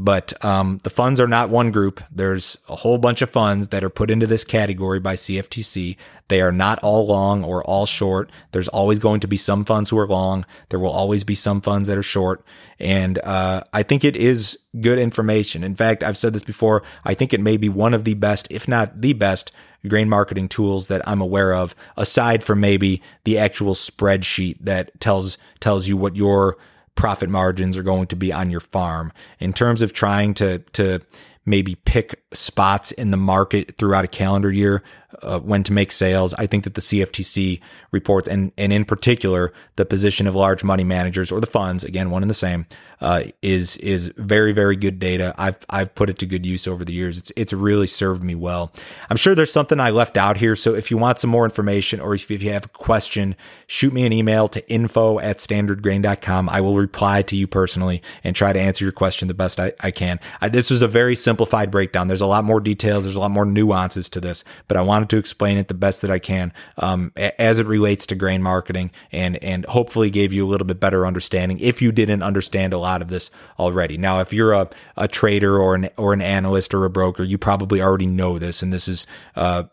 But 0.00 0.32
um, 0.44 0.78
the 0.84 0.90
funds 0.90 1.18
are 1.18 1.26
not 1.26 1.50
one 1.50 1.72
group. 1.72 2.00
There's 2.08 2.56
a 2.68 2.76
whole 2.76 2.98
bunch 2.98 3.20
of 3.20 3.32
funds 3.32 3.68
that 3.68 3.82
are 3.82 3.90
put 3.90 4.12
into 4.12 4.28
this 4.28 4.44
category 4.44 5.00
by 5.00 5.16
CFTC. 5.16 5.96
They 6.28 6.40
are 6.40 6.52
not 6.52 6.78
all 6.84 7.04
long 7.08 7.42
or 7.42 7.64
all 7.64 7.84
short. 7.84 8.30
There's 8.52 8.68
always 8.68 9.00
going 9.00 9.18
to 9.20 9.26
be 9.26 9.36
some 9.36 9.64
funds 9.64 9.90
who 9.90 9.98
are 9.98 10.06
long. 10.06 10.46
There 10.68 10.78
will 10.78 10.92
always 10.92 11.24
be 11.24 11.34
some 11.34 11.60
funds 11.60 11.88
that 11.88 11.98
are 11.98 12.02
short. 12.04 12.44
And 12.78 13.18
uh, 13.18 13.64
I 13.72 13.82
think 13.82 14.04
it 14.04 14.14
is 14.14 14.56
good 14.80 15.00
information. 15.00 15.64
In 15.64 15.74
fact, 15.74 16.04
I've 16.04 16.16
said 16.16 16.32
this 16.32 16.44
before. 16.44 16.84
I 17.04 17.14
think 17.14 17.34
it 17.34 17.40
may 17.40 17.56
be 17.56 17.68
one 17.68 17.92
of 17.92 18.04
the 18.04 18.14
best, 18.14 18.46
if 18.52 18.68
not 18.68 19.00
the 19.00 19.14
best, 19.14 19.50
grain 19.88 20.08
marketing 20.08 20.48
tools 20.48 20.86
that 20.86 21.02
I'm 21.08 21.20
aware 21.20 21.52
of, 21.52 21.74
aside 21.96 22.44
from 22.44 22.60
maybe 22.60 23.02
the 23.24 23.36
actual 23.36 23.74
spreadsheet 23.74 24.58
that 24.60 25.00
tells 25.00 25.38
tells 25.58 25.88
you 25.88 25.96
what 25.96 26.14
your 26.14 26.56
profit 26.98 27.30
margins 27.30 27.76
are 27.76 27.84
going 27.84 28.08
to 28.08 28.16
be 28.16 28.32
on 28.32 28.50
your 28.50 28.60
farm. 28.60 29.12
In 29.38 29.52
terms 29.52 29.82
of 29.82 29.92
trying 29.92 30.34
to 30.34 30.58
to 30.72 31.00
maybe 31.46 31.76
pick 31.76 32.22
spots 32.34 32.90
in 32.90 33.12
the 33.12 33.16
market 33.16 33.78
throughout 33.78 34.04
a 34.04 34.08
calendar 34.08 34.50
year 34.50 34.82
uh, 35.22 35.38
when 35.40 35.62
to 35.62 35.72
make 35.72 35.92
sales. 35.92 36.34
I 36.34 36.46
think 36.46 36.64
that 36.64 36.74
the 36.74 36.80
CFTC 36.80 37.60
reports, 37.90 38.28
and 38.28 38.52
and 38.58 38.72
in 38.72 38.84
particular 38.84 39.52
the 39.76 39.84
position 39.84 40.26
of 40.26 40.34
large 40.34 40.62
money 40.62 40.84
managers 40.84 41.32
or 41.32 41.40
the 41.40 41.46
funds, 41.46 41.84
again 41.84 42.10
one 42.10 42.22
and 42.22 42.30
the 42.30 42.34
same, 42.34 42.66
uh, 43.00 43.24
is 43.42 43.76
is 43.78 44.12
very 44.16 44.52
very 44.52 44.76
good 44.76 44.98
data. 44.98 45.34
I've 45.38 45.58
I've 45.70 45.94
put 45.94 46.10
it 46.10 46.18
to 46.18 46.26
good 46.26 46.44
use 46.44 46.66
over 46.66 46.84
the 46.84 46.92
years. 46.92 47.18
It's 47.18 47.32
it's 47.36 47.52
really 47.52 47.86
served 47.86 48.22
me 48.22 48.34
well. 48.34 48.72
I'm 49.08 49.16
sure 49.16 49.34
there's 49.34 49.52
something 49.52 49.80
I 49.80 49.90
left 49.90 50.16
out 50.16 50.36
here. 50.36 50.56
So 50.56 50.74
if 50.74 50.90
you 50.90 50.98
want 50.98 51.18
some 51.18 51.30
more 51.30 51.44
information 51.44 52.00
or 52.00 52.14
if 52.14 52.30
you 52.30 52.38
have 52.50 52.66
a 52.66 52.68
question, 52.68 53.36
shoot 53.66 53.92
me 53.92 54.04
an 54.04 54.12
email 54.12 54.48
to 54.48 54.70
info 54.70 55.18
at 55.20 55.38
standardgrain.com. 55.38 56.48
I 56.48 56.60
will 56.60 56.76
reply 56.76 57.22
to 57.22 57.36
you 57.36 57.46
personally 57.46 58.02
and 58.24 58.34
try 58.34 58.52
to 58.52 58.60
answer 58.60 58.84
your 58.84 58.92
question 58.92 59.28
the 59.28 59.34
best 59.34 59.60
I, 59.60 59.72
I 59.80 59.90
can. 59.90 60.20
I, 60.40 60.48
this 60.48 60.70
was 60.70 60.82
a 60.82 60.88
very 60.88 61.14
simplified 61.14 61.70
breakdown. 61.70 62.08
There's 62.08 62.20
a 62.20 62.26
lot 62.26 62.44
more 62.44 62.60
details. 62.60 63.04
There's 63.04 63.16
a 63.16 63.20
lot 63.20 63.30
more 63.30 63.44
nuances 63.44 64.10
to 64.10 64.20
this, 64.20 64.44
but 64.66 64.76
I 64.76 64.82
wanted 64.98 65.10
to 65.10 65.16
explain 65.16 65.58
it 65.58 65.68
the 65.68 65.74
best 65.74 66.02
that 66.02 66.10
I 66.10 66.18
can 66.18 66.52
um, 66.76 67.12
as 67.16 67.60
it 67.60 67.66
relates 67.66 68.04
to 68.06 68.16
grain 68.16 68.42
marketing 68.42 68.90
and 69.12 69.36
and 69.42 69.64
hopefully 69.66 70.10
gave 70.10 70.32
you 70.32 70.44
a 70.44 70.48
little 70.48 70.66
bit 70.66 70.80
better 70.80 71.06
understanding 71.06 71.60
if 71.60 71.80
you 71.80 71.92
didn't 71.92 72.22
understand 72.22 72.72
a 72.72 72.78
lot 72.78 73.00
of 73.00 73.08
this 73.08 73.30
already. 73.58 73.96
Now, 73.96 74.18
if 74.18 74.32
you're 74.32 74.52
a, 74.52 74.68
a 74.96 75.06
trader 75.06 75.58
or 75.58 75.76
an 75.76 75.88
or 75.96 76.12
an 76.12 76.20
analyst 76.20 76.74
or 76.74 76.84
a 76.84 76.90
broker, 76.90 77.22
you 77.22 77.38
probably 77.38 77.80
already 77.80 78.06
know 78.06 78.38
this, 78.40 78.60
and 78.60 78.72
this 78.72 78.88
is 78.88 79.06
uh, 79.36 79.64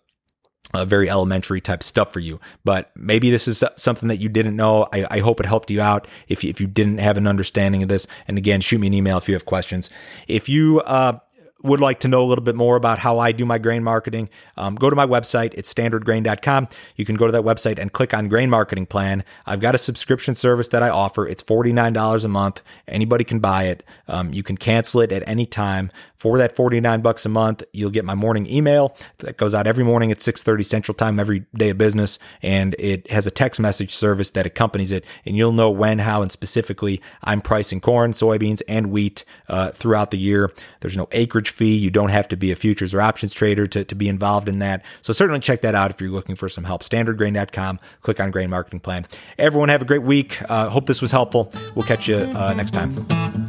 a 0.73 0.85
very 0.85 1.09
elementary 1.09 1.61
type 1.61 1.81
stuff 1.81 2.13
for 2.13 2.19
you. 2.19 2.39
But 2.63 2.91
maybe 2.95 3.31
this 3.31 3.47
is 3.47 3.63
something 3.75 4.09
that 4.09 4.19
you 4.19 4.29
didn't 4.29 4.55
know. 4.55 4.87
I, 4.93 5.07
I 5.09 5.19
hope 5.19 5.39
it 5.39 5.45
helped 5.45 5.71
you 5.71 5.81
out 5.81 6.07
if 6.27 6.43
you, 6.43 6.49
if 6.49 6.61
you 6.61 6.67
didn't 6.67 6.99
have 6.99 7.17
an 7.17 7.27
understanding 7.27 7.81
of 7.81 7.89
this. 7.89 8.05
And 8.27 8.37
again, 8.37 8.61
shoot 8.61 8.79
me 8.79 8.87
an 8.87 8.93
email 8.93 9.17
if 9.17 9.27
you 9.27 9.33
have 9.33 9.45
questions. 9.45 9.89
If 10.27 10.49
you 10.49 10.81
uh, 10.81 11.19
would 11.63 11.81
like 11.81 11.99
to 12.01 12.07
know 12.07 12.21
a 12.21 12.25
little 12.25 12.43
bit 12.43 12.55
more 12.55 12.75
about 12.75 12.99
how 12.99 13.19
I 13.19 13.31
do 13.31 13.45
my 13.45 13.57
grain 13.57 13.83
marketing, 13.83 14.29
um, 14.57 14.75
go 14.75 14.89
to 14.89 14.95
my 14.95 15.05
website. 15.05 15.53
It's 15.55 15.73
standardgrain.com. 15.73 16.67
You 16.95 17.05
can 17.05 17.15
go 17.15 17.25
to 17.25 17.31
that 17.31 17.41
website 17.41 17.79
and 17.79 17.91
click 17.91 18.13
on 18.13 18.27
grain 18.27 18.49
marketing 18.49 18.85
plan. 18.85 19.23
I've 19.45 19.59
got 19.59 19.73
a 19.73 19.79
subscription 19.79 20.35
service 20.35 20.67
that 20.69 20.83
I 20.83 20.89
offer. 20.89 21.27
It's 21.27 21.43
$49 21.43 22.23
a 22.23 22.27
month. 22.27 22.61
Anybody 22.87 23.23
can 23.23 23.39
buy 23.39 23.65
it. 23.65 23.83
Um, 24.07 24.31
you 24.33 24.43
can 24.43 24.57
cancel 24.57 25.01
it 25.01 25.11
at 25.11 25.23
any 25.27 25.45
time. 25.45 25.91
For 26.17 26.37
that 26.39 26.55
49 26.55 27.01
bucks 27.01 27.25
a 27.25 27.29
month, 27.29 27.63
you'll 27.71 27.91
get 27.91 28.03
my 28.03 28.15
morning 28.15 28.47
email 28.47 28.97
that 29.19 29.37
goes 29.37 29.53
out 29.53 29.67
every 29.67 29.83
morning 29.83 30.11
at 30.11 30.21
6:30 30.21 30.63
Central 30.63 30.95
Time 30.95 31.19
every 31.19 31.45
day 31.55 31.69
of 31.69 31.77
business 31.77 32.17
and 32.41 32.75
it 32.79 33.11
has 33.11 33.27
a 33.27 33.31
text 33.31 33.59
message 33.59 33.93
service 33.93 34.31
that 34.31 34.45
accompanies 34.45 34.91
it 34.91 35.05
and 35.25 35.35
you'll 35.35 35.51
know 35.51 35.69
when, 35.69 35.99
how 35.99 36.23
and 36.23 36.31
specifically 36.31 36.99
I'm 37.23 37.41
pricing 37.41 37.79
corn, 37.79 38.13
soybeans 38.13 38.63
and 38.67 38.89
wheat 38.89 39.23
uh, 39.49 39.69
throughout 39.71 40.09
the 40.09 40.17
year. 40.17 40.51
There's 40.79 40.97
no 40.97 41.07
acreage 41.11 41.49
fee. 41.55 41.75
You 41.75 41.89
don't 41.89 42.09
have 42.09 42.27
to 42.29 42.37
be 42.37 42.51
a 42.51 42.55
futures 42.55 42.93
or 42.93 43.01
options 43.01 43.33
trader 43.33 43.65
to, 43.67 43.83
to 43.83 43.95
be 43.95 44.09
involved 44.09 44.49
in 44.49 44.59
that. 44.59 44.83
So 45.01 45.13
certainly 45.13 45.39
check 45.39 45.61
that 45.61 45.75
out 45.75 45.91
if 45.91 46.01
you're 46.01 46.09
looking 46.09 46.35
for 46.35 46.49
some 46.49 46.65
help. 46.65 46.83
Standardgrain.com, 46.83 47.79
click 48.01 48.19
on 48.19 48.31
grain 48.31 48.49
marketing 48.49 48.81
plan. 48.81 49.05
Everyone 49.37 49.69
have 49.69 49.81
a 49.81 49.85
great 49.85 50.03
week. 50.03 50.37
Uh, 50.49 50.69
hope 50.69 50.85
this 50.85 51.01
was 51.01 51.11
helpful. 51.11 51.51
We'll 51.73 51.85
catch 51.85 52.07
you 52.07 52.17
uh, 52.17 52.53
next 52.55 52.71
time. 52.71 53.44